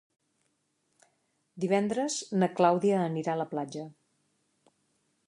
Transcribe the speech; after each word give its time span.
Divendres 1.65 2.17
na 2.45 2.51
Clàudia 2.61 3.05
anirà 3.11 3.37
a 3.37 3.39
la 3.43 3.49
platja. 3.55 3.87